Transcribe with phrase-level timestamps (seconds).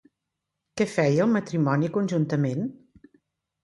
[0.81, 2.69] Què feia el matrimoni conjuntament?